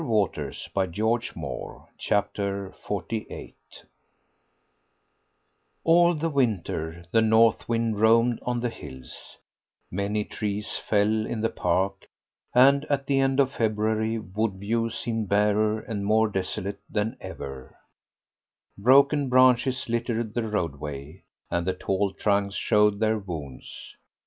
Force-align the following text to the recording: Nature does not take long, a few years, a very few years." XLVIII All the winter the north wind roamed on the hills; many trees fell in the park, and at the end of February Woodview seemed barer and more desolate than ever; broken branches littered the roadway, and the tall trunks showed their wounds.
Nature 0.03 0.47
does 0.49 0.67
not 0.97 1.21
take 1.21 1.35
long, 1.37 1.87
a 2.09 2.23
few 2.35 2.43
years, 2.43 2.73
a 2.89 2.89
very 2.89 3.01
few 3.07 3.17
years." 3.29 3.53
XLVIII 3.53 3.55
All 5.83 6.13
the 6.15 6.29
winter 6.31 7.05
the 7.11 7.21
north 7.21 7.69
wind 7.69 7.99
roamed 7.99 8.39
on 8.41 8.61
the 8.61 8.71
hills; 8.71 9.37
many 9.91 10.25
trees 10.25 10.75
fell 10.77 11.27
in 11.27 11.41
the 11.41 11.51
park, 11.51 12.07
and 12.55 12.83
at 12.85 13.05
the 13.05 13.19
end 13.19 13.39
of 13.39 13.51
February 13.53 14.17
Woodview 14.17 14.89
seemed 14.89 15.29
barer 15.29 15.81
and 15.81 16.03
more 16.03 16.29
desolate 16.29 16.81
than 16.89 17.15
ever; 17.21 17.77
broken 18.79 19.29
branches 19.29 19.87
littered 19.87 20.33
the 20.33 20.49
roadway, 20.49 21.21
and 21.51 21.67
the 21.67 21.73
tall 21.73 22.11
trunks 22.15 22.55
showed 22.55 22.99
their 22.99 23.19
wounds. 23.19 23.95